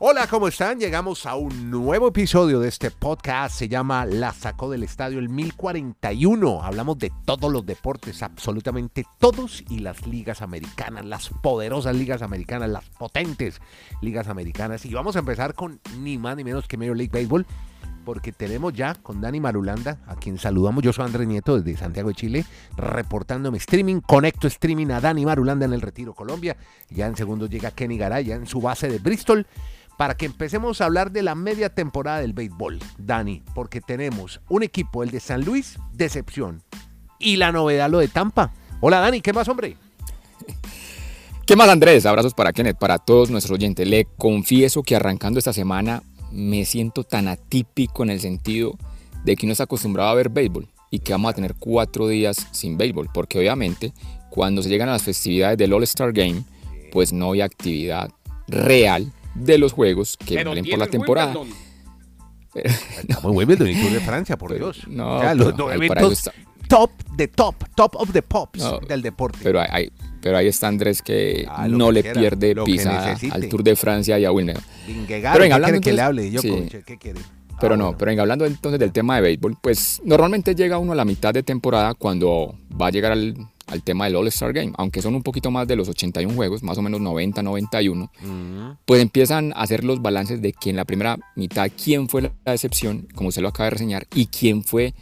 [0.00, 0.78] Hola, ¿cómo están?
[0.78, 3.56] Llegamos a un nuevo episodio de este podcast.
[3.56, 6.62] Se llama La Sacó del Estadio el 1041.
[6.62, 12.70] Hablamos de todos los deportes, absolutamente todos, y las ligas americanas, las poderosas ligas americanas,
[12.70, 13.60] las potentes
[14.00, 14.86] ligas americanas.
[14.86, 17.44] Y vamos a empezar con ni más ni menos que Major League Baseball,
[18.04, 20.84] porque tenemos ya con Dani Marulanda, a quien saludamos.
[20.84, 22.44] Yo soy Andrés Nieto desde Santiago de Chile,
[22.76, 24.00] reportándome streaming.
[24.00, 26.56] Conecto streaming a Dani Marulanda en el Retiro Colombia.
[26.88, 29.44] Ya en segundo llega Kenny Garay, ya en su base de Bristol
[29.98, 34.62] para que empecemos a hablar de la media temporada del béisbol, Dani, porque tenemos un
[34.62, 36.62] equipo, el de San Luis, decepción,
[37.18, 38.52] y la novedad, lo de Tampa.
[38.80, 39.76] Hola Dani, ¿qué más, hombre?
[41.46, 42.06] ¿Qué más, Andrés?
[42.06, 43.88] Abrazos para Kenneth, para todos nuestros oyentes.
[43.88, 48.78] Le confieso que arrancando esta semana me siento tan atípico en el sentido
[49.24, 52.46] de que no está acostumbrado a ver béisbol y que vamos a tener cuatro días
[52.52, 53.92] sin béisbol, porque obviamente
[54.30, 56.44] cuando se llegan a las festividades del All-Star Game,
[56.92, 58.10] pues no hay actividad
[58.46, 61.34] real de los juegos que valen por la temporada.
[62.54, 64.86] Estamos Wimbledon y Tour de Francia, por Dios.
[64.88, 66.30] No, los
[66.68, 69.38] top de top, top of the pops del deporte.
[69.42, 73.74] Pero hay, pero ahí está Andrés que ah, no le pierde pisa al Tour de
[73.74, 74.62] Francia y a Wimbledon.
[75.06, 77.20] Pero venga, hablando que le hable, yo ¿qué quiere?
[77.60, 80.94] Pero no, pero venga, hablando entonces del tema de béisbol, pues normalmente llega uno a
[80.94, 83.34] la mitad de temporada cuando va a llegar al
[83.68, 86.78] al tema del All-Star Game, aunque son un poquito más de los 81 juegos, más
[86.78, 88.10] o menos 90, 91,
[88.84, 92.32] pues empiezan a hacer los balances de que en la primera mitad quién fue la
[92.44, 94.94] decepción, como usted lo acaba de reseñar, y quién fue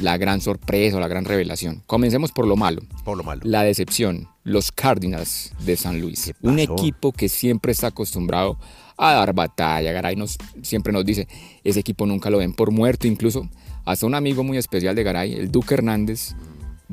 [0.00, 1.82] la gran sorpresa o la gran revelación.
[1.86, 2.82] Comencemos por lo malo.
[3.04, 3.42] Por lo malo.
[3.44, 6.32] La decepción, los Cardinals de San Luis.
[6.40, 8.58] Un equipo que siempre está acostumbrado
[8.96, 9.92] a dar batalla.
[9.92, 11.28] Garay nos, siempre nos dice,
[11.64, 13.06] ese equipo nunca lo ven por muerto.
[13.06, 13.48] Incluso
[13.84, 16.34] hasta un amigo muy especial de Garay, el Duque Hernández,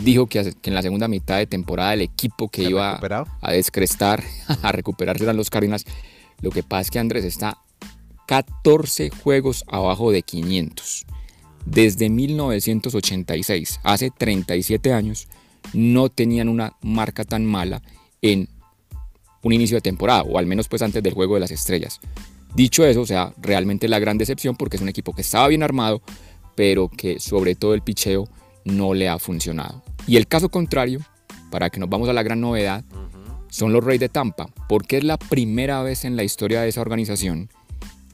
[0.03, 2.99] dijo que, en la segunda mitad de temporada el equipo que iba
[3.41, 4.23] a descrestar,
[4.61, 5.85] a recuperarse eran los Cardinals.
[6.41, 7.57] Lo que pasa es que Andrés está
[8.27, 11.05] 14 juegos abajo de 500.
[11.65, 15.27] Desde 1986, hace 37 años,
[15.73, 17.81] no tenían una marca tan mala
[18.21, 18.47] en
[19.41, 21.99] un inicio de temporada, o al menos pues antes del juego de las estrellas.
[22.55, 25.63] Dicho eso, o sea, realmente la gran decepción porque es un equipo que estaba bien
[25.63, 26.01] armado,
[26.55, 28.27] pero que sobre todo el picheo
[28.65, 29.83] no le ha funcionado.
[30.07, 30.99] Y el caso contrario,
[31.51, 32.83] para que nos vamos a la gran novedad,
[33.49, 36.81] son los Reyes de Tampa, porque es la primera vez en la historia de esa
[36.81, 37.49] organización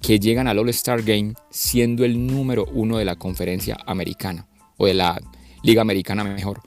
[0.02, 4.48] que llegan al All-Star Game siendo el número uno de la conferencia americana,
[4.78, 5.20] o de la
[5.64, 6.62] Liga Americana mejor.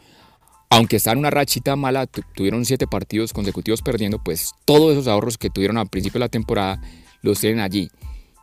[0.71, 5.39] Aunque están en una rachita mala, tuvieron siete partidos consecutivos perdiendo, pues todos esos ahorros
[5.39, 6.81] que tuvieron al principio de la temporada
[7.23, 7.91] los tienen allí.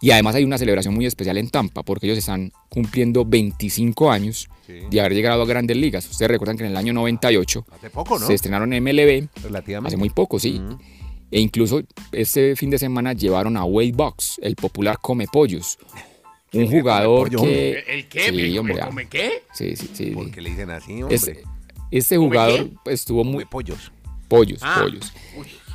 [0.02, 4.50] Y además hay una celebración muy especial en Tampa porque ellos están cumpliendo 25 años
[4.68, 6.10] de haber llegado a grandes ligas.
[6.10, 7.66] Ustedes recuerdan que en el año 98
[8.26, 9.28] se estrenaron en MLB.
[9.86, 10.62] Hace muy poco, sí.
[11.32, 15.78] E incluso este fin de semana llevaron a Wade Box, el popular Come Pollos.
[16.54, 17.84] Un jugador que...
[17.88, 18.30] ¿El qué?
[18.30, 19.44] Sí, hombre, ¿Come qué?
[19.54, 20.12] Sí, sí, sí.
[20.12, 21.16] ¿Por qué le dicen así, hombre?
[21.16, 21.44] Este,
[21.92, 23.44] este jugador estuvo muy...
[23.46, 23.92] pollos.
[24.28, 25.12] Pollos, ah, pollos.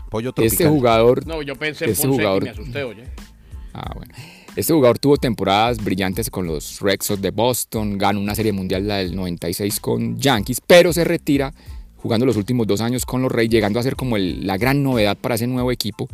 [0.08, 0.52] Pollo tropical.
[0.52, 1.26] Este jugador...
[1.26, 3.04] No, yo pensé en este jugador, me asusté, oye.
[3.74, 3.94] Ah.
[4.56, 8.86] Este jugador tuvo temporadas brillantes con los Red Sox de Boston, ganó una serie mundial
[8.86, 11.54] la del 96 con Yankees, pero se retira
[11.96, 15.16] jugando los últimos dos años con los Reyes, llegando a ser como la gran novedad
[15.16, 16.08] para ese nuevo equipo.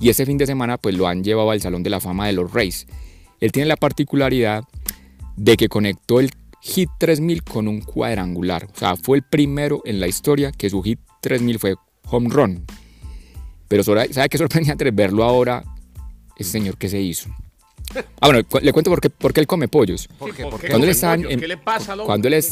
[0.00, 2.32] Y ese fin de semana pues lo han llevado al Salón de la Fama de
[2.32, 2.86] los Reyes.
[3.40, 4.64] Él tiene la particularidad
[5.36, 6.30] de que conectó el
[6.60, 8.68] hit 3000 con un cuadrangular.
[8.72, 11.74] O sea, fue el primero en la historia que su hit 3000 fue
[12.08, 12.64] home run.
[13.68, 15.64] Pero ¿sabe qué sorprendente verlo ahora
[16.42, 17.30] ese señor que se hizo.
[18.20, 20.08] Ah, bueno, le cuento por qué, por qué él come pollos.
[20.18, 20.44] ¿Por qué?
[20.44, 22.44] cuando, él ¿Qué le pasa, cuando, él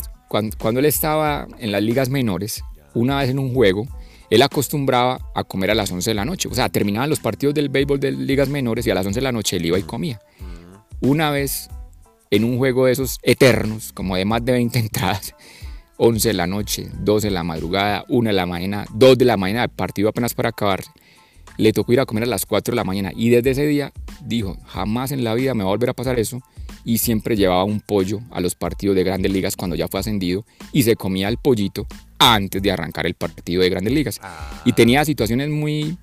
[0.59, 2.63] cuando, él estaba en las ligas menores,
[2.95, 3.87] una vez en un juego,
[4.29, 6.49] él acostumbraba a comer a las 11 de la noche.
[6.49, 9.25] O sea, terminaban los partidos del béisbol de ligas menores y a las 11 de
[9.25, 10.21] la noche él iba y comía.
[11.01, 11.69] Una vez
[12.31, 15.35] en un juego de esos eternos, como de más de 20 entradas,
[15.97, 19.37] 11 de la noche, 12 de la madrugada, 1 de la mañana, 2 de la
[19.37, 20.81] mañana, el partido apenas para acabar,
[21.61, 23.93] le tocó ir a comer a las 4 de la mañana y desde ese día
[24.25, 26.41] dijo, jamás en la vida me va a volver a pasar eso
[26.85, 30.45] y siempre llevaba un pollo a los partidos de grandes ligas cuando ya fue ascendido
[30.73, 31.87] y se comía el pollito
[32.19, 34.21] antes de arrancar el partido de grandes ligas.
[34.23, 34.63] Ah.
[34.65, 35.99] Y tenía situaciones muy...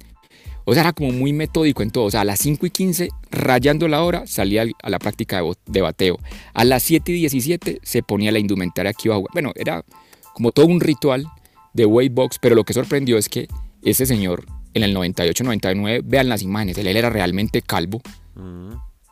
[0.66, 2.06] O sea, era como muy metódico en todo.
[2.06, 5.82] O sea, a las 5 y 15, rayando la hora, salía a la práctica de,
[5.82, 6.20] bateo.
[6.54, 9.32] A las 7 y 17 se ponía la indumentaria que iba a jugar.
[9.32, 9.86] Bueno, era
[10.34, 11.26] como todo un ritual
[11.74, 13.48] de weight box, pero lo que sorprendió es que
[13.82, 14.46] ese señor
[14.78, 18.02] en el 98-99, vean las imágenes, él era realmente calvo.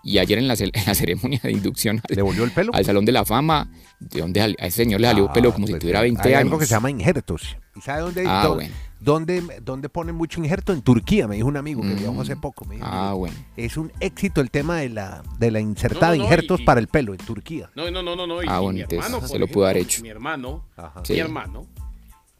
[0.03, 2.73] Y ayer en la, ceremonia de inducción ¿Le volvió el pelo?
[2.73, 3.69] al Salón de la Fama,
[3.99, 6.45] de donde a ese señor le salió pelo como si pues, tuviera 20 hay años.
[6.45, 7.57] algo que se llama injertos.
[7.75, 8.55] ¿Y sabe dónde, ah,
[8.99, 10.73] dónde, dónde, ponen mucho injerto?
[10.73, 11.97] En Turquía, me dijo un amigo que mm.
[11.97, 12.67] viajó hace poco.
[12.81, 13.35] ah, bueno.
[13.57, 17.13] Es un éxito el tema de la, de la insertada de injertos para el pelo
[17.13, 17.71] en Turquía.
[17.75, 18.27] No, no, no, no.
[18.27, 20.03] no ah, bueno, hermano, se lo pudo haber hecho.
[20.03, 20.65] Mi hermano,
[21.09, 21.67] mi hermano,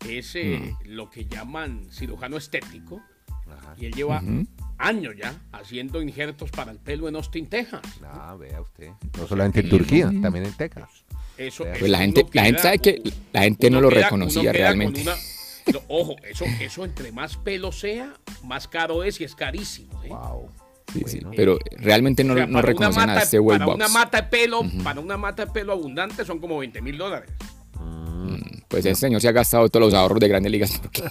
[0.07, 0.89] es mm.
[0.89, 3.01] lo que llaman cirujano estético.
[3.77, 4.21] Y él lleva
[4.77, 7.81] años ya haciendo injertos para el pelo en Austin, Texas.
[8.03, 8.89] Ah, vea usted.
[9.17, 10.89] No solamente en Turquía, también en Texas.
[11.37, 13.01] Eso, pues la gente, la gente sabe que
[13.33, 15.03] la gente no lo reconocía realmente.
[15.87, 18.13] ojo, eso, eso entre más pelo sea,
[18.43, 20.01] más caro es y es carísimo.
[20.03, 20.09] ¿eh?
[20.09, 20.49] Wow.
[20.93, 25.01] Sí, sí, pero realmente no, no reconocen a este Para una mata de pelo, para
[25.01, 27.29] una mata de pelo abundante son como 20 mil dólares.
[28.67, 31.03] Pues ese señor se ha gastado todos los ahorros de grandes ligas porque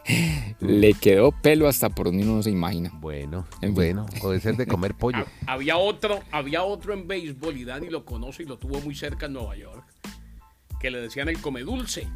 [0.60, 2.90] le quedó pelo hasta por donde uno no se imagina.
[2.94, 5.24] Bueno, bueno, puede ser de comer pollo.
[5.46, 9.26] había otro, había otro en béisbol y Dani lo conoce y lo tuvo muy cerca
[9.26, 9.84] en Nueva York,
[10.80, 12.08] que le decían el come dulce.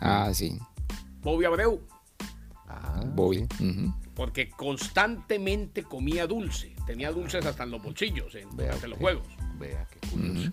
[0.00, 0.58] Ah, sí.
[1.22, 1.80] Bobby Abreu.
[2.68, 3.46] Ah, Bobby.
[4.14, 6.74] Porque constantemente comía dulce.
[6.86, 9.26] Tenía dulces hasta en los bolsillos en, durante los juegos.
[9.58, 10.52] Vea qué curioso.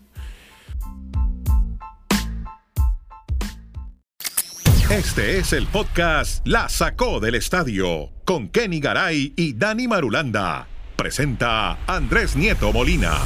[4.89, 10.67] Este es el podcast La Sacó del Estadio con Kenny Garay y Dani Marulanda.
[10.95, 13.17] Presenta Andrés Nieto Molina.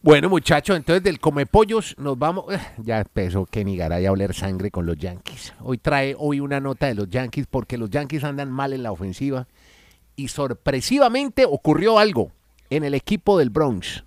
[0.00, 2.54] Bueno, muchachos, entonces del come pollos nos vamos.
[2.54, 5.52] Eh, ya empezó Kenny Garay a oler sangre con los Yankees.
[5.58, 8.92] Hoy trae hoy una nota de los Yankees porque los Yankees andan mal en la
[8.92, 9.48] ofensiva
[10.14, 12.30] y sorpresivamente ocurrió algo
[12.70, 14.04] en el equipo del Bronx.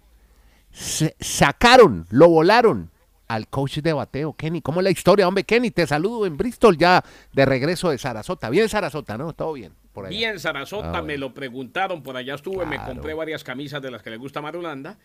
[0.71, 2.94] Sacaron, lo volaron
[3.27, 4.61] al coach de bateo, Kenny.
[4.61, 5.27] ¿Cómo es la historia?
[5.27, 8.49] Hombre, Kenny, te saludo en Bristol ya de regreso de Sarasota.
[8.49, 9.33] Bien Sarasota, ¿no?
[9.33, 9.73] Todo bien.
[9.93, 13.91] Por Bien Sarasota, ah, me lo preguntaron, por allá estuve, me compré varias camisas de
[13.91, 14.97] las que le gusta a Marulanda.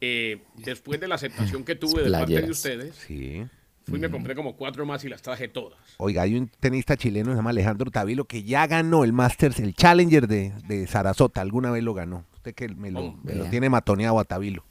[0.00, 3.44] Eh, después de la aceptación que tuve de parte de ustedes, sí.
[3.84, 5.78] fui y me compré como cuatro más y las traje todas.
[5.96, 9.74] Oiga, hay un tenista chileno, se llama Alejandro Tavilo, que ya ganó el Masters, el
[9.74, 11.40] Challenger de, de Sarasota.
[11.40, 12.26] Alguna vez lo ganó.
[12.34, 14.62] Usted que me lo, me lo tiene matoneado a Tavilo.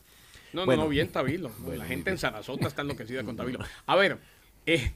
[0.53, 1.51] No, no, no, bien Tabilo.
[1.75, 3.59] la gente en Sarasota está enloquecida con Tabilo.
[3.85, 4.19] A ver,
[4.65, 4.91] eh,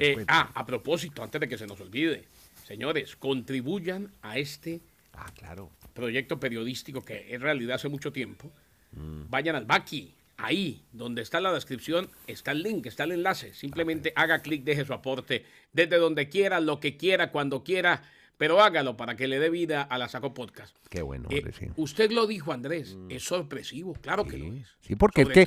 [0.00, 2.24] eh, ah, a propósito, antes de que se nos olvide,
[2.64, 4.80] señores, contribuyan a este
[5.14, 5.70] ah, claro.
[5.94, 8.50] proyecto periodístico que en realidad hace mucho tiempo.
[8.92, 9.28] Mm.
[9.28, 13.54] Vayan al Baki, ahí donde está la descripción, está el link, está el enlace.
[13.54, 18.02] Simplemente haga clic, deje su aporte desde donde quiera, lo que quiera, cuando quiera
[18.36, 20.76] pero hágalo para que le dé vida a la Saco Podcast.
[20.88, 21.42] Qué bueno, eh,
[21.76, 23.10] Usted lo dijo, Andrés, mm.
[23.10, 24.68] es sorpresivo, claro que lo es.
[24.80, 25.46] Sí, porque,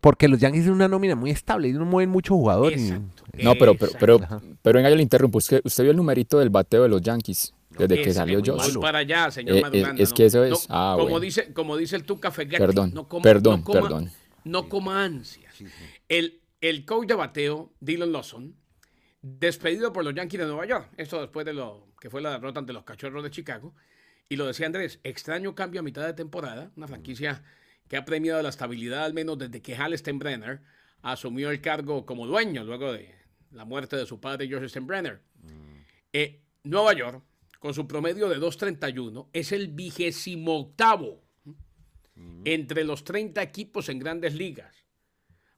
[0.00, 2.92] porque los Yankees tienen una nómina muy estable y no mueven muchos jugadores.
[3.34, 5.38] no, pero, pero, pero, pero venga, yo le interrumpo.
[5.38, 8.78] Usted, usted vio el numerito del bateo de los Yankees desde que salió Josh.
[8.78, 10.66] para allá, señor eh, es, que eso es.
[10.68, 14.10] ah, como, dice, como dice el Tuca Perdón, no perdón, coma, perdón.
[14.44, 15.54] No coma ansias.
[16.08, 18.56] El, el coach de bateo, Dylan Lawson,
[19.22, 20.90] despedido por los Yankees de Nueva York.
[20.96, 23.74] Esto después de lo que fue la derrota ante los Cachorros de Chicago.
[24.28, 27.42] Y lo decía Andrés, extraño cambio a mitad de temporada, una franquicia
[27.88, 30.60] que ha premiado la estabilidad al menos desde que Hal Steinbrenner
[31.02, 33.14] asumió el cargo como dueño luego de
[33.50, 35.20] la muerte de su padre George Steinbrenner.
[36.12, 37.24] Eh, Nueva York,
[37.58, 41.24] con su promedio de 2.31, es el vigésimo octavo
[42.44, 44.84] entre los 30 equipos en grandes ligas,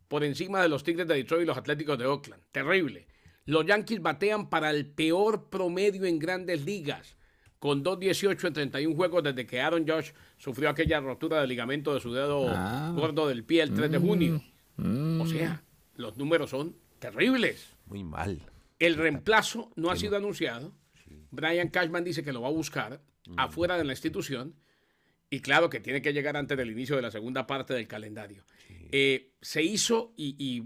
[0.08, 2.42] por encima de los Tigres de Detroit y los Atléticos de Oakland.
[2.52, 3.06] Terrible.
[3.44, 7.16] Los Yankees batean para el peor promedio en grandes ligas,
[7.58, 12.00] con 2.18 en 31 juegos desde que Aaron Josh sufrió aquella rotura del ligamento de
[12.00, 12.92] su dedo ah.
[12.94, 14.42] gordo del pie el 3 de junio.
[14.76, 15.20] Mm.
[15.20, 15.62] O sea,
[15.96, 17.74] los números son terribles.
[17.86, 18.40] Muy mal.
[18.78, 20.72] El reemplazo no ha sido anunciado.
[21.30, 23.38] Brian Cashman dice que lo va a buscar mm.
[23.38, 24.54] afuera de la institución.
[25.30, 28.44] Y claro que tiene que llegar antes del inicio de la segunda parte del calendario.
[28.90, 30.62] Eh, se hizo y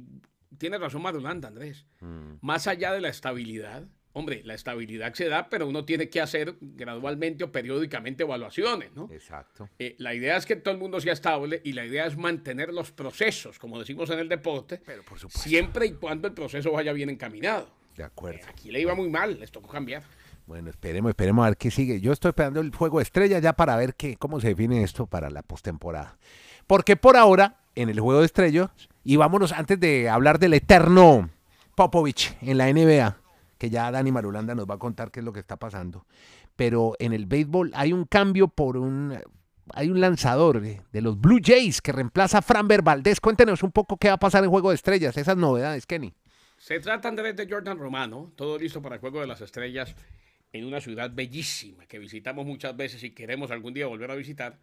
[0.58, 1.86] tiene razón Marulanda, Andrés.
[2.00, 2.34] Mm.
[2.40, 3.84] Más allá de la estabilidad,
[4.16, 9.10] hombre, la estabilidad se da, pero uno tiene que hacer gradualmente o periódicamente evaluaciones, ¿no?
[9.12, 9.68] Exacto.
[9.78, 12.72] Eh, la idea es que todo el mundo sea estable y la idea es mantener
[12.72, 16.94] los procesos, como decimos en el deporte, pero por siempre y cuando el proceso vaya
[16.94, 17.68] bien encaminado.
[17.94, 18.40] De acuerdo.
[18.40, 20.02] Eh, aquí le iba muy mal, les tocó cambiar.
[20.46, 22.00] Bueno, esperemos, esperemos a ver qué sigue.
[22.00, 25.28] Yo estoy esperando el juego estrella ya para ver qué, cómo se define esto para
[25.28, 26.16] la postemporada.
[26.66, 28.70] Porque por ahora, en el juego de estrellas,
[29.04, 31.30] y vámonos antes de hablar del eterno
[31.76, 33.16] Popovich en la NBA,
[33.58, 36.04] que ya Dani Marulanda nos va a contar qué es lo que está pasando.
[36.56, 39.16] Pero en el béisbol hay un cambio por un
[39.74, 43.20] hay un lanzador de los Blue Jays que reemplaza a Framber Valdez.
[43.20, 46.14] Cuéntenos un poco qué va a pasar en Juego de Estrellas, esas novedades, Kenny.
[46.56, 49.94] Se trata, Andrés, de Jordan Romano, todo listo para el Juego de las Estrellas
[50.52, 54.58] en una ciudad bellísima que visitamos muchas veces y queremos algún día volver a visitar,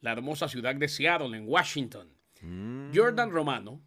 [0.00, 2.08] la hermosa ciudad de Seattle, en Washington.
[2.94, 3.82] Jordan Romano,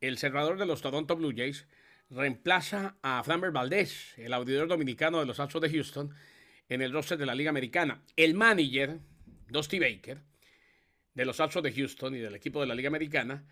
[0.00, 1.66] el cerrador de los Toronto Blue Jays,
[2.10, 6.14] reemplaza a Framber Valdez, el audidor dominicano de los Astros de Houston,
[6.68, 8.02] en el roster de la Liga Americana.
[8.16, 9.00] El manager,
[9.48, 10.22] Dusty Baker,
[11.14, 13.46] de los Astros de Houston y del equipo de la Liga Americana,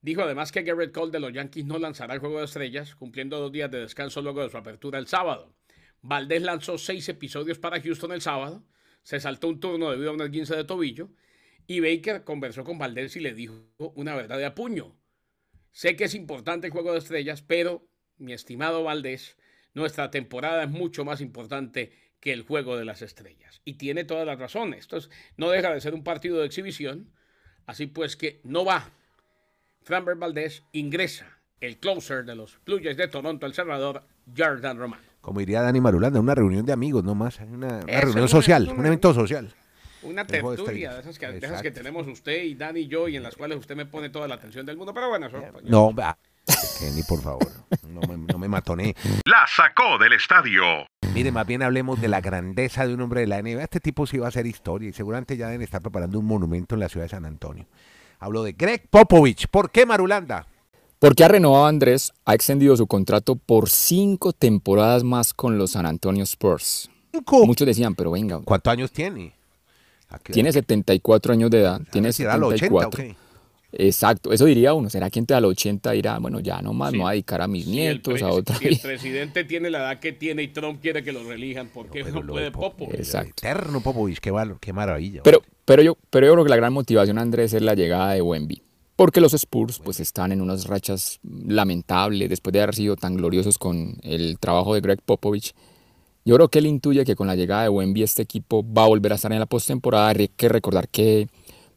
[0.00, 3.38] dijo además que Garrett Cole de los Yankees no lanzará el juego de estrellas, cumpliendo
[3.40, 5.54] dos días de descanso luego de su apertura el sábado.
[6.02, 8.64] Valdés lanzó seis episodios para Houston el sábado,
[9.02, 11.10] se saltó un turno debido a una esguince de tobillo,
[11.66, 13.54] y Baker conversó con Valdés y le dijo
[13.94, 14.96] una verdad de apuño.
[15.72, 19.36] Sé que es importante el juego de estrellas, pero, mi estimado Valdés,
[19.74, 23.60] nuestra temporada es mucho más importante que el juego de las estrellas.
[23.64, 24.80] Y tiene todas las razones.
[24.80, 24.98] Esto
[25.36, 27.12] no deja de ser un partido de exhibición.
[27.66, 28.90] Así pues que no va.
[29.82, 31.26] Framber Valdés ingresa
[31.60, 34.06] el closer de los Blue Jays de Toronto, el cerrador
[34.36, 35.02] Jordan Romano.
[35.20, 38.86] Como diría Dani Marulanda, una reunión de amigos nomás, una, una reunión social, una- un
[38.86, 39.52] evento social.
[40.06, 41.62] Una tertulia de esas, que, de esas Exacto.
[41.62, 44.28] que tenemos usted y Dani y yo y en las cuales usted me pone toda
[44.28, 44.94] la atención del mundo.
[44.94, 45.42] Pero bueno, eso...
[45.52, 46.16] pues, No, va.
[46.78, 47.48] Kenny, por favor,
[47.88, 48.94] no me, no me matoné.
[49.24, 50.62] La sacó del estadio.
[51.12, 53.62] Mire, más bien hablemos de la grandeza de un hombre de la NBA.
[53.64, 56.74] Este tipo sí va a hacer historia y seguramente ya deben estar preparando un monumento
[56.74, 57.66] en la ciudad de San Antonio.
[58.18, 59.48] Hablo de Greg Popovich.
[59.48, 60.46] ¿Por qué Marulanda?
[60.98, 65.84] Porque ha renovado Andrés, ha extendido su contrato por cinco temporadas más con los San
[65.84, 66.90] Antonio Spurs.
[67.12, 67.44] Cinco.
[67.44, 69.34] Muchos decían, pero venga, ¿Cuántos años tiene?
[70.08, 73.02] ¿A qué- tiene 74 años de edad, tiene ¿Será a los 80 o 74.
[73.04, 73.26] qué?
[73.78, 74.88] Exacto, eso diría uno.
[74.88, 76.96] ¿Será que entre a los 80 dirá, bueno, ya no más, Sí.
[76.96, 79.78] me voy a dedicar a mis Si nietos, a otra si el presidente tiene la
[79.78, 82.50] edad que tiene y Trump quiere que lo relijan, ¿por qué Pero no puede de
[82.52, 82.92] Pop- Popo?
[82.94, 83.32] Exacto.
[83.36, 85.22] Eterno Popovich, qué, qué maravilla.
[85.24, 88.22] Pero, pero, yo, pero yo creo que la gran motivación, Andrés, es la llegada de
[88.22, 88.62] Wemby.
[88.94, 93.58] Porque los Spurs pues están en unas rachas lamentables después de haber sido tan gloriosos
[93.58, 95.54] con el trabajo de Greg Popovich.
[96.26, 98.88] Yo creo que él intuye que con la llegada de Wemby este equipo va a
[98.88, 100.08] volver a estar en la postemporada.
[100.08, 101.28] Hay que recordar que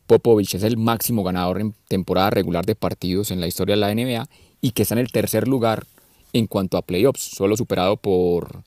[0.07, 3.91] Popovich es el máximo ganador en temporada regular de partidos en la historia de la
[3.93, 4.27] NBA
[4.59, 5.85] y que está en el tercer lugar
[6.33, 8.63] en cuanto a playoffs, solo superado por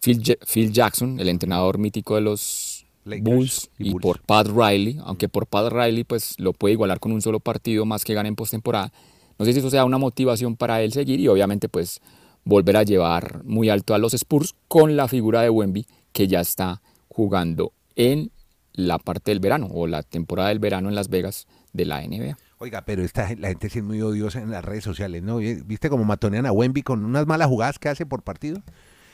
[0.00, 4.02] Phil, Ja- Phil Jackson, el entrenador mítico de los Lakers Bulls, y Bulls.
[4.02, 7.84] por Pat Riley, aunque por Pat Riley pues lo puede igualar con un solo partido
[7.84, 8.92] más que gane en postemporada.
[9.38, 12.00] No sé si eso sea una motivación para él seguir y obviamente pues
[12.48, 16.40] volver a llevar muy alto a los Spurs con la figura de Wemby que ya
[16.40, 18.30] está jugando en
[18.72, 22.38] la parte del verano o la temporada del verano en Las Vegas de la NBA.
[22.56, 25.36] Oiga, pero esta, la gente sí es muy odiosa en las redes sociales, ¿no?
[25.36, 28.62] ¿Viste cómo matonean a Wemby con unas malas jugadas que hace por partido?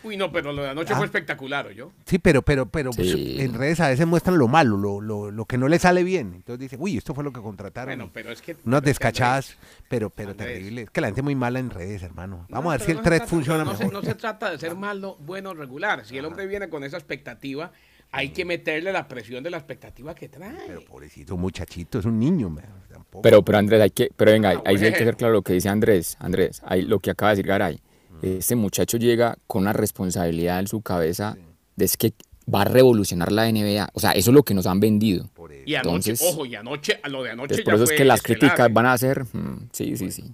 [0.05, 0.97] Uy, no, pero lo de anoche Ah.
[0.97, 1.91] fue espectacular, yo.
[2.05, 3.37] Sí, pero, pero, pero pues, Sí.
[3.41, 6.35] en redes a veces muestran lo malo, lo, lo, lo que no le sale bien.
[6.35, 7.89] Entonces dice, uy, esto fue lo que contrataron.
[7.97, 8.53] Bueno, pero es que...
[8.53, 9.57] Unas pero es que, descachadas,
[9.89, 10.49] pero, pero Andrés.
[10.53, 10.83] terrible.
[10.83, 12.47] Es que la gente es muy mala en redes, hermano.
[12.51, 13.87] Vamos No, a ver si el no se thread trata- funciona no mejor.
[13.87, 16.05] Se, no se trata de ser malo, bueno, regular.
[16.05, 17.73] Si el hombre viene con esa expectativa,
[18.13, 20.55] hay que meterle la presión de la expectativa que trae.
[20.67, 22.49] Pero pobrecito muchachito, es un niño.
[22.51, 23.23] man, tampoco.
[23.23, 25.07] Pero, pero Andrés, hay que, pero venga, Ah, ahí sí hay que bueno.
[25.11, 26.17] ser claro lo que dice Andrés.
[26.21, 27.81] Andrés, ahí lo que acaba de decir Garay.
[28.25, 31.37] Este muchacho llega con una responsabilidad en su cabeza
[31.77, 32.13] de es que
[32.53, 33.89] va a revolucionar la NBA.
[33.95, 35.29] O sea, eso es lo que nos han vendido.
[35.35, 35.63] Por eso.
[35.67, 37.97] y anoche, entonces- ojo, y anoche, a lo de anoche ya por eso es fue
[37.97, 39.25] que las estelar, críticas van a ser.
[39.33, 40.25] mm, sí, sí, sí.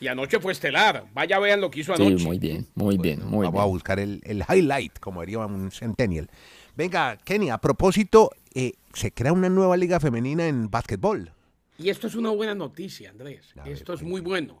[0.00, 1.06] Y anoche fue estelar.
[1.14, 2.24] Vaya, vean lo que hizo Sí, anoche.
[2.24, 6.28] muy bien, muy bien, muy Vamos a buscar el, el highlight, como diría un centennial.
[6.76, 11.32] Venga, Kenny, a propósito, eh, se crea una nueva liga femenina en básquetbol.
[11.78, 13.46] Y esto es una buena noticia, Andrés.
[13.54, 14.60] Ver, esto es muy bueno.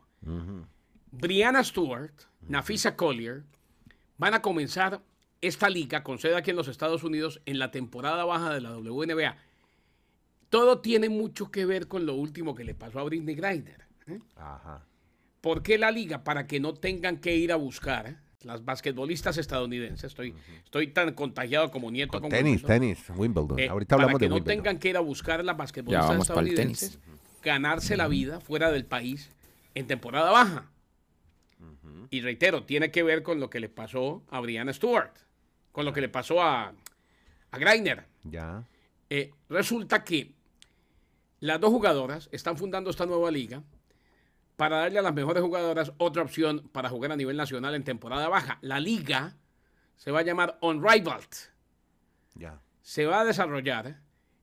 [1.18, 2.12] Brianna Stewart,
[2.48, 3.44] Nafisa Collier
[4.18, 5.00] van a comenzar
[5.40, 8.76] esta liga con sede aquí en los Estados Unidos en la temporada baja de la
[8.76, 9.36] WNBA.
[10.48, 13.86] Todo tiene mucho que ver con lo último que le pasó a Britney Griner.
[14.06, 14.20] ¿eh?
[14.36, 14.84] Ajá.
[15.40, 16.24] ¿Por qué la liga?
[16.24, 18.16] Para que no tengan que ir a buscar ¿eh?
[18.42, 20.04] las basquetbolistas estadounidenses.
[20.04, 22.20] Estoy, estoy tan contagiado como nieto.
[22.20, 22.80] Con tenis, Wimbledon.
[22.80, 23.58] tenis, Wimbledon.
[23.58, 24.62] Eh, Ahorita para hablamos que de no Wimbledon.
[24.62, 26.98] tengan que ir a buscar las basquetbolistas para estadounidenses,
[27.42, 29.30] ganarse la vida fuera del país
[29.74, 30.70] en temporada baja.
[32.10, 35.12] Y reitero, tiene que ver con lo que le pasó a Brianna Stewart,
[35.72, 36.72] con lo que le pasó a,
[37.50, 38.06] a Greiner.
[38.24, 38.64] Ya.
[39.10, 40.32] Eh, resulta que
[41.40, 43.62] las dos jugadoras están fundando esta nueva liga
[44.56, 48.28] para darle a las mejores jugadoras otra opción para jugar a nivel nacional en temporada
[48.28, 48.58] baja.
[48.62, 49.36] La liga
[49.96, 51.28] se va a llamar Unrivaled
[52.34, 52.60] Ya.
[52.82, 54.00] se va a desarrollar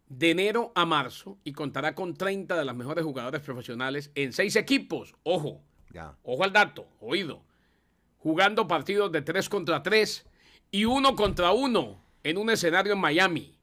[0.09, 4.57] de enero a marzo y contará con 30 de las mejores jugadoras profesionales en seis
[4.57, 5.15] equipos.
[5.23, 5.63] Ojo,
[5.93, 6.15] Ya.
[6.23, 7.41] ojo al dato, oído.
[8.19, 10.25] Jugando partidos de 3 contra 3
[10.71, 13.57] y 1 contra 1 en un escenario en Miami.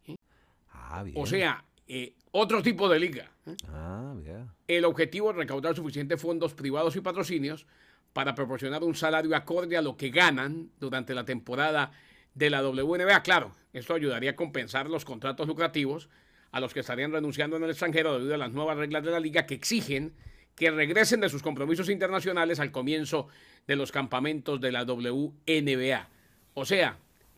[0.72, 1.16] Ah, bien.
[1.18, 3.30] O sea, eh, otro tipo de liga.
[3.46, 3.56] ¿eh?
[3.68, 4.50] Ah, bien.
[4.66, 7.66] El objetivo es recaudar suficientes fondos privados y patrocinios
[8.12, 11.92] para proporcionar un salario acorde a lo que ganan durante la temporada
[12.34, 13.22] de la WNBA.
[13.22, 16.08] Claro, esto ayudaría a compensar los contratos lucrativos
[16.50, 19.20] a los que estarían renunciando en el extranjero debido a las nuevas reglas de la
[19.20, 20.14] liga que exigen
[20.58, 23.28] que regresen de sus compromisos internacionales al comienzo
[23.66, 26.08] de los campamentos de la WNBA.
[26.54, 26.96] O sea,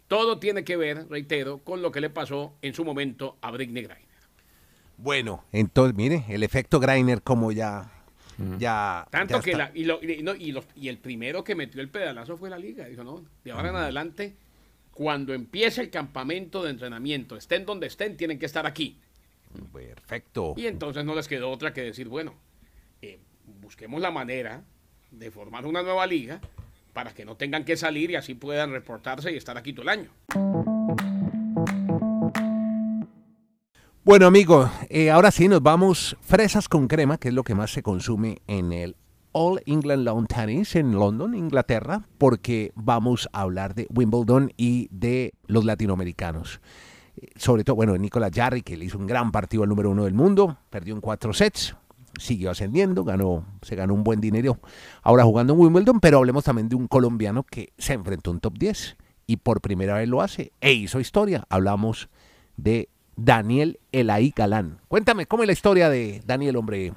[0.08, 3.82] todo tiene que ver, reitero, con lo que le pasó en su momento a Britney
[3.84, 4.08] Griner.
[4.96, 7.90] Bueno, entonces, mire, el efecto Griner como ya...
[8.58, 11.54] ya Tanto ya que la, y, lo- y no, y los- y el primero que
[11.54, 12.86] metió el pedalazo fue la liga.
[12.86, 14.34] Dijo, no, de ahora en adelante,
[14.92, 18.98] cuando empiece el campamento de entrenamiento, estén donde estén, tienen que estar aquí.
[19.72, 20.54] Perfecto.
[20.56, 22.34] Y entonces no les quedó otra que decir, bueno,
[23.02, 23.19] eh,
[23.61, 24.62] busquemos la manera
[25.11, 26.40] de formar una nueva liga
[26.92, 29.88] para que no tengan que salir y así puedan reportarse y estar aquí todo el
[29.88, 30.11] año.
[34.02, 37.71] Bueno, amigo, eh, ahora sí nos vamos fresas con crema, que es lo que más
[37.71, 38.97] se consume en el
[39.33, 45.35] All England Lawn Tennis en London, Inglaterra, porque vamos a hablar de Wimbledon y de
[45.47, 46.61] los latinoamericanos.
[47.16, 50.04] Eh, Sobre todo, bueno, Nicolás Jarry, que le hizo un gran partido al número uno
[50.04, 51.76] del mundo, perdió en cuatro sets,
[52.18, 54.58] siguió ascendiendo, ganó, se ganó un buen dinero
[55.02, 58.40] ahora jugando en Wimbledon, pero hablemos también de un colombiano que se enfrentó a un
[58.40, 61.44] top 10 y por primera vez lo hace e hizo historia.
[61.48, 62.08] Hablamos
[62.56, 64.80] de Daniel Elaí Galán.
[64.88, 66.92] Cuéntame, ¿cómo es la historia de Daniel, hombre?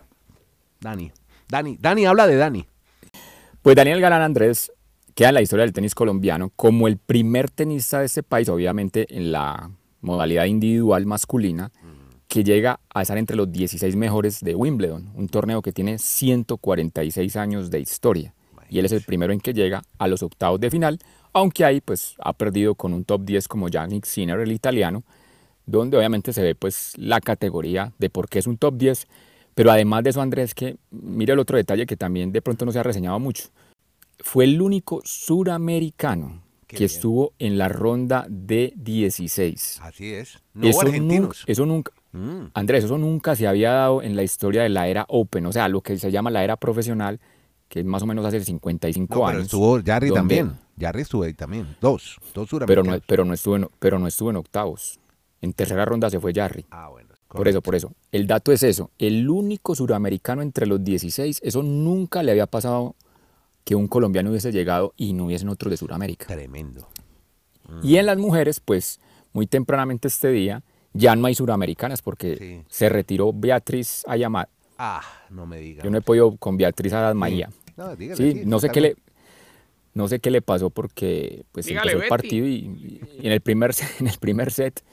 [0.80, 1.12] Dani.
[1.48, 2.66] Dani, Dani, habla de Dani.
[3.62, 4.72] Pues Daniel Galán Andrés
[5.16, 9.06] queda en la historia del tenis colombiano como el primer tenista de este país, obviamente
[9.16, 9.70] en la
[10.02, 11.72] modalidad individual masculina,
[12.34, 17.36] que llega a estar entre los 16 mejores de Wimbledon, un torneo que tiene 146
[17.36, 18.34] años de historia.
[18.72, 20.98] Y él es el primero en que llega a los octavos de final,
[21.32, 25.04] aunque ahí pues ha perdido con un top 10 como Yannick Sinner, el italiano,
[25.68, 29.08] donde obviamente se ve pues la categoría de por qué es un top 10,
[29.54, 32.72] pero además de eso Andrés, que mire el otro detalle que también de pronto no
[32.72, 33.50] se ha reseñado mucho,
[34.18, 36.96] fue el único suramericano Qué que bien.
[36.96, 39.82] estuvo en la ronda de 16.
[39.84, 40.40] Así es.
[40.56, 41.22] No eso, argentinos.
[41.22, 42.46] nunca, eso nunca, Mm.
[42.54, 45.68] Andrés, eso nunca se había dado en la historia de la era Open, o sea,
[45.68, 47.20] lo que se llama la era profesional,
[47.68, 49.44] que es más o menos hace 55 No, pero años.
[49.46, 50.60] estuvo Jarry donde- también.
[50.80, 51.76] Jarry estuvo ahí también.
[51.82, 52.18] Dos.
[52.34, 53.02] Dos Pero no, suramericanos.
[53.08, 55.00] pero, no estuvo en, pero no estuvo en octavos.
[55.42, 56.66] En tercera ronda se fue Jarry.
[56.72, 57.10] Ah, bueno.
[57.28, 57.92] Por eso, por eso.
[58.12, 58.92] El dato es eso.
[59.00, 62.96] El único suramericano entre los 16, eso nunca le había pasado
[63.64, 66.28] que un colombiano hubiese llegado y no hubiesen otros de Suramérica.
[66.28, 66.88] Tremendo.
[67.82, 69.00] Y en las mujeres, pues
[69.32, 70.62] muy tempranamente este día,
[70.94, 72.62] ya no hay suramericanas porque Sí.
[72.70, 74.50] se retiró Beatriz Ayamar.
[74.78, 75.84] Ah, no me diga.
[75.84, 77.50] Yo no he podido con Beatriz Aras María.
[77.78, 78.96] No, dígale, Sí, sí, no sé qué le
[79.96, 83.42] no sé qué le pasó porque pues Dígale, empezó el partido y, y en el
[83.42, 84.84] primer set, en el primer set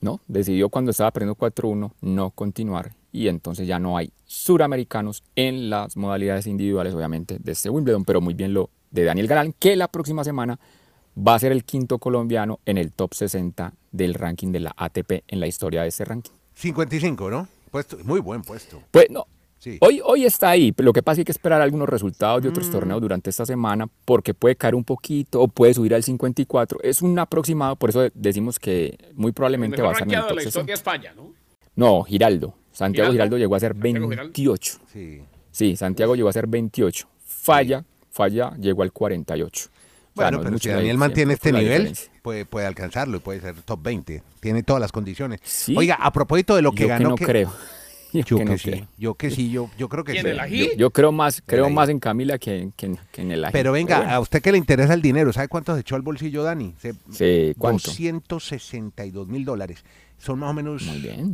[0.00, 5.68] no, decidió cuando estaba perdiendo 4-1 no continuar y entonces ya no hay suramericanos en
[5.68, 9.74] las modalidades individuales obviamente de este Wimbledon, pero muy bien lo de Daniel Galán que
[9.76, 10.58] la próxima semana
[11.26, 15.24] va a ser el quinto colombiano en el top 60 del ranking de la ATP
[15.28, 16.32] en la historia de este ranking.
[16.54, 17.48] 55, ¿no?
[17.70, 18.82] Puesto, muy buen puesto.
[18.90, 19.26] Pues no,
[19.58, 19.76] Sí.
[19.82, 22.48] Hoy, hoy está ahí, lo que pasa es que hay que esperar algunos resultados de
[22.48, 22.72] otros Mm.
[22.72, 26.78] torneos durante esta semana porque puede caer un poquito o puede subir al 54.
[26.82, 30.28] Es un aproximado, por eso decimos que muy probablemente va a estar en el de
[30.28, 30.48] top la 60.
[30.60, 31.34] historia es Falla, ¿no?
[31.76, 32.54] No, Giraldo.
[32.72, 33.12] Santiago ¿Giraldo?
[33.12, 34.32] Giraldo llegó a ser Santiago Giraldo.
[34.32, 34.78] 28.
[34.90, 35.22] Sí.
[35.50, 37.06] Sí, Santiago llegó a ser 28.
[37.26, 39.68] Falla, Falla llegó al 48.
[40.22, 44.22] Bueno, pero si Daniel mantiene este nivel, puede, puede alcanzarlo y puede ser top 20.
[44.40, 45.40] Tiene todas las condiciones.
[45.44, 45.74] Sí.
[45.76, 47.04] Oiga, a propósito de lo que Yo ganó.
[47.04, 47.52] que no que- creo.
[48.12, 48.88] Yo, Yo que que, no sí, creo.
[48.98, 50.28] yo que sí, yo, yo creo que ¿Y en sí.
[50.30, 50.58] el ají?
[50.70, 53.52] Yo, yo creo más, creo más en Camila que, que en- que en el ají.
[53.52, 54.12] Pero venga, bueno.
[54.12, 56.74] a usted que le interesa el dinero, ¿sabe cuánto se echó al bolsillo Dani?
[56.80, 57.86] Se- Sí, ¿cuánto?
[57.86, 59.84] 262 mil dólares.
[60.20, 60.82] Son más o menos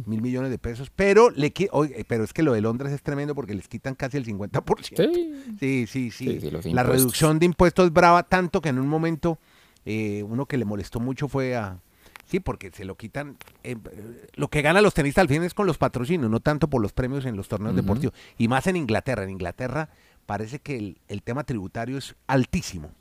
[0.07, 0.93] mil millones de pesos.
[0.95, 4.17] Pero le oye, pero es que lo de Londres es tremendo porque les quitan casi
[4.17, 4.97] el 50%.
[4.97, 5.35] Sí.
[5.59, 6.11] Sí, sí, sí.
[6.11, 9.39] Sí, sí, los la reducción de impuestos es brava tanto que en un momento
[9.85, 11.81] eh, uno que le molestó mucho fue a...
[12.27, 13.37] Sí, porque se lo quitan...
[13.65, 16.69] eh, eh, lo que ganan los tenistas al fin es con los patrocinios, no tanto
[16.69, 18.15] por los premios en los torneos deportivos.
[18.39, 19.25] Y más en Inglaterra.
[19.25, 19.89] En Inglaterra
[20.27, 22.93] parece que el, el tema tributario es altísimo.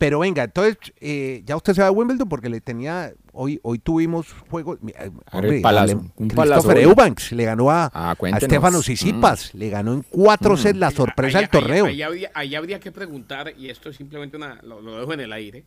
[0.00, 3.12] Pero venga, entonces eh, ya usted se va a Wimbledon porque le tenía...
[3.32, 4.78] Hoy hoy tuvimos juegos...
[4.98, 6.78] eh, el palazo, hablem- un palazo Christopher.
[6.88, 8.40] Eubanks le ganó a, Ah, a.
[8.40, 9.54] Stefano Tsitsipas.
[9.54, 11.84] Le ganó en cuatro sets la sorpresa del torneo.
[11.84, 15.12] Ahí, ahí habría, ahí habría que preguntar, y esto es simplemente una, lo, lo dejo
[15.12, 15.64] en el aire,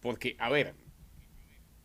[0.00, 0.74] porque, a ver,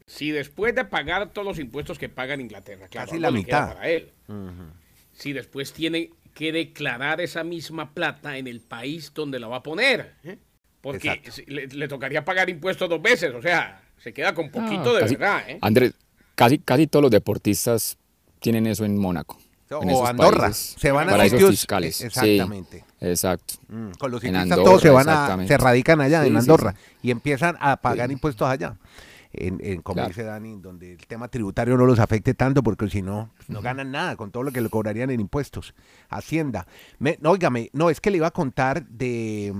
[0.05, 3.73] si después de pagar todos los impuestos que paga en Inglaterra, claro, Casi la mitad.
[3.73, 4.11] para él,
[5.13, 9.63] si después tiene que declarar esa misma plata en el país donde la va a
[9.63, 10.37] poner, ¿eh?
[10.81, 11.41] Porque Exacto.
[11.47, 14.99] le, le tocaría pagar impuestos dos veces, o sea, se queda con poquito Ah, de
[15.01, 15.43] casi- verdad.
[15.49, 15.59] ¿eh?
[15.61, 15.93] Andrés,
[16.35, 17.97] casi, casi todos los deportistas
[18.39, 19.37] tienen eso en Mónaco.
[19.69, 20.39] en o esos Andorra.
[20.41, 21.95] países, Se van a sitios fiscales.
[21.95, 22.83] Sí, Exactamente.
[22.99, 23.53] Exacto.
[23.69, 26.35] Mm, con los En ciclistas Andorra, todos se van a, se radican allá Sí, en
[26.35, 26.97] Andorra sí.
[27.03, 28.13] y empiezan a pagar Sí.
[28.13, 28.75] impuestos allá.
[29.31, 30.09] En, en- como Claro.
[30.09, 33.91] dice Dani, donde el tema tributario no los afecte tanto porque si no, no ganan
[33.91, 35.73] nada con todo lo que le cobrarían en impuestos.
[36.09, 36.67] Hacienda.
[36.99, 39.53] Me, no, óigame, no, es que le iba a contar de,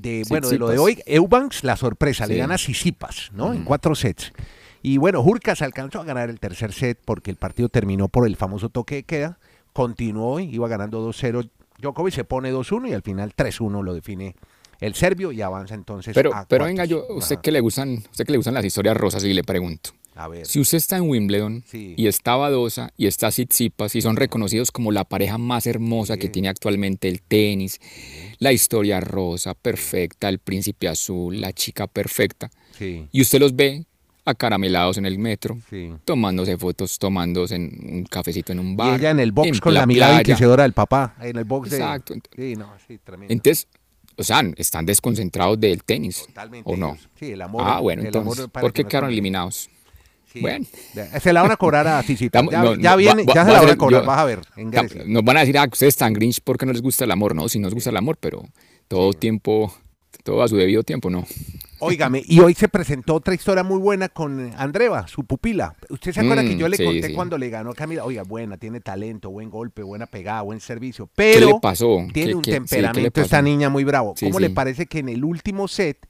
[0.00, 3.52] de bueno, de lo de hoy, Eubanks, la sorpresa, le gana Sisipas, ¿no?
[3.52, 4.32] En cuatro sets.
[4.80, 8.36] Y bueno, Jurkas alcanzó a ganar el tercer set porque el partido terminó por el
[8.36, 9.38] famoso toque de queda.
[9.72, 11.50] Continuó y iba ganando 2-0.
[11.80, 14.36] Djokovic se pone 2-1 y al final 3-1 lo define
[14.80, 17.42] el serbio y avanza entonces Pero, a pero venga, yo, usted Ajá.
[17.42, 19.90] que le gustan, usted que le gustan las historias rosas y le pregunto.
[20.18, 20.46] A ver.
[20.46, 21.94] Si usted está en Wimbledon Sí.
[21.96, 26.28] y está Badosa y está Tsitsipas y son reconocidos como la pareja más hermosa que
[26.28, 27.80] tiene actualmente el tenis,
[28.40, 33.84] la historia rosa perfecta, el príncipe azul, la chica perfecta, Sí, y usted los ve
[34.24, 35.56] acaramelados en el metro,
[36.04, 39.00] tomándose fotos, tomándose en un cafecito en un Y bar.
[39.00, 41.14] ella en el box en con la, mirada inquisidora del papá.
[41.20, 42.14] En el box Exacto.
[42.14, 42.20] de...
[42.36, 43.32] Sí, no, sí, tremendo.
[43.32, 43.66] Entonces,
[44.16, 46.24] o sea, están desconcentrados del tenis.
[46.26, 46.98] Totalmente ¿O no?
[47.18, 47.62] Sí, el amor.
[47.64, 49.70] Ah, bueno, el entonces, ¿por qué quedaron eliminados?
[50.32, 50.40] Sí.
[50.40, 50.66] Bueno.
[51.22, 52.00] Se la van a cobrar a.
[52.00, 54.24] Estamos- Ya, no, ya viene, va- ya se la van a cobrar, yo- vas a
[54.24, 54.40] ver.
[54.56, 54.70] en.
[55.12, 57.34] Nos van a decir, ah, ustedes están Grinch porque no les gusta el amor.
[57.34, 58.44] No, si nos gusta el amor, pero
[58.88, 59.74] todo tiempo,
[60.24, 61.24] todo a su debido tiempo, no.
[61.80, 65.76] Óigame, y hoy se presentó otra historia muy buena con Andreva, su pupila.
[65.90, 67.14] ¿Usted se acuerda que Mm, yo le sí, conté sí.
[67.14, 68.04] cuando le ganó a Camila?
[68.04, 71.06] Oiga, buena, tiene talento, buen golpe, buena pegada, buen servicio.
[71.06, 72.04] ¿Qué Pero le pasó?
[72.12, 74.14] tiene ¿Qué- un qué- ¿qué temperamento esta niña muy bravo.
[74.20, 76.06] ¿Cómo le parece que en el último set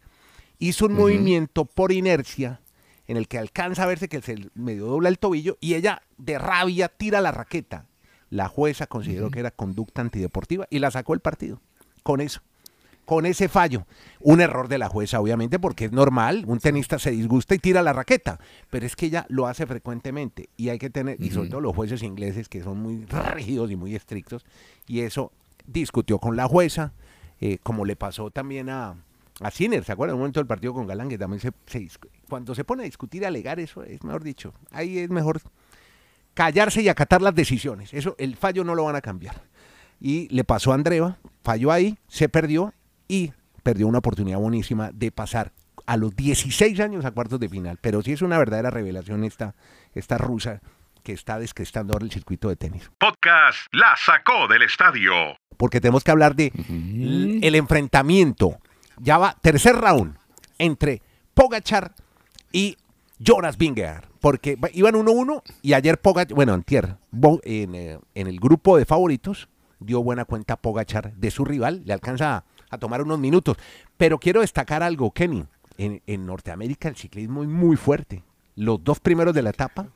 [0.58, 2.60] hizo un movimiento por inercia
[3.08, 6.38] en el que alcanza a verse que se medio dobla el tobillo y ella de
[6.38, 7.86] rabia tira la raqueta?
[8.30, 11.60] La jueza consideró que era conducta antideportiva y la sacó el partido.
[12.02, 12.42] Con eso
[13.08, 13.86] con ese fallo.
[14.20, 17.80] Un error de la jueza, obviamente, porque es normal, un tenista se disgusta y tira
[17.80, 21.48] la raqueta, pero es que ella lo hace frecuentemente y hay que tener, y sobre
[21.48, 24.44] todo los jueces ingleses que son muy rígidos y muy estrictos,
[24.86, 25.32] y eso
[25.66, 26.92] discutió con la jueza,
[27.40, 28.96] eh, como le pasó también a,
[29.40, 30.12] a Sinner, ¿se acuerdan?
[30.12, 31.78] En un momento del partido con Galán, que también se, se
[32.28, 35.40] cuando se pone a discutir y alegar, eso es mejor dicho, ahí es mejor
[36.34, 39.42] callarse y acatar las decisiones, eso, el fallo no lo van a cambiar.
[40.00, 42.72] Y le pasó a Andreva, falló ahí, se perdió
[43.08, 43.32] y
[43.64, 45.52] perdió una oportunidad buenísima de pasar
[45.86, 47.78] a los 16 años a cuartos de final.
[47.80, 49.54] Pero sí es una verdadera revelación esta,
[49.94, 50.60] esta rusa
[51.02, 52.90] que está descrestando ahora el circuito de tenis.
[52.98, 55.12] Podcast La sacó del estadio.
[55.56, 56.52] Porque tenemos que hablar de
[57.42, 58.58] el enfrentamiento.
[58.98, 60.16] Ya va, tercer round
[60.58, 61.02] entre
[61.34, 61.94] Pogachar
[62.52, 62.76] y
[63.18, 64.04] Jonas Vingegaard.
[64.20, 66.96] Porque iban 1-1 y ayer Pogachar, bueno, antier,
[67.44, 69.48] en, eh, en el grupo de favoritos,
[69.80, 73.56] dio buena cuenta Pogachar de su rival, le alcanza a, a tomar unos minutos.
[73.96, 75.44] Pero quiero destacar algo, Kenny.
[75.76, 78.24] En, en Norteamérica el ciclismo es muy fuerte.
[78.56, 79.86] Los dos primeros de la etapa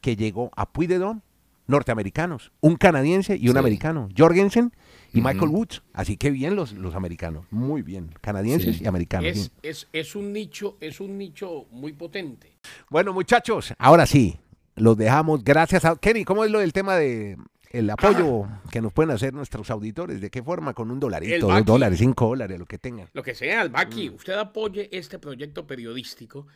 [0.00, 1.20] que llegó a Puy de Dom,
[1.66, 3.58] norteamericanos, un canadiense y un Sí.
[3.58, 4.72] americano, Jorgensen
[5.18, 5.22] y.
[5.22, 5.82] Michael Woods.
[5.92, 8.84] Así que bien los, los americanos, muy bien, canadienses Sí.
[8.84, 9.26] y americanos.
[9.30, 12.56] Es, es, es un nicho, es un nicho muy potente.
[12.90, 14.36] Bueno, muchachos, ahora sí,
[14.76, 15.42] los dejamos.
[15.44, 16.24] Gracias a Kenny.
[16.24, 17.36] ¿Cómo es lo del tema de
[17.70, 20.20] el apoyo que nos pueden hacer nuestros auditores?
[20.20, 20.74] ¿De qué forma?
[20.74, 23.08] Con un dolarito, dos dólares, cinco dólares, lo que tengan.
[23.12, 26.46] Lo que sea, el Baki, usted apoye este proyecto periodístico.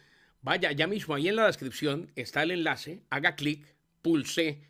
[0.43, 3.67] Vaya, ya mismo ahí en la descripción está el enlace, haga clic,
[4.03, 4.63] pulse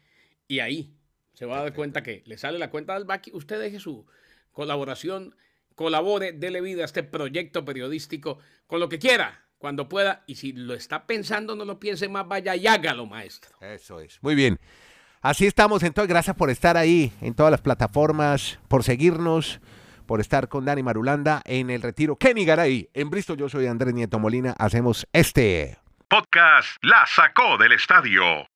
[0.49, 0.95] y ahí
[1.39, 3.31] se va a dar cuenta que le sale la cuenta del Baki.
[3.33, 4.05] Usted deje su
[4.51, 5.37] colaboración,
[5.77, 10.25] colabore, dele vida a este proyecto periodístico con lo que quiera, cuando pueda.
[10.27, 13.57] Y si lo está pensando, no lo piense más, vaya y hágalo, maestro.
[13.61, 14.21] Eso es.
[14.21, 14.59] Muy bien.
[15.21, 19.61] Así estamos, entonces, gracias por estar ahí en todas las plataformas, por seguirnos,
[20.07, 22.17] por estar con Dani Marulanda en el retiro.
[22.17, 27.71] Kenny Garay, en Bristol, yo soy Andrés Nieto Molina, hacemos este Podcast La sacó del
[27.71, 28.45] estadio.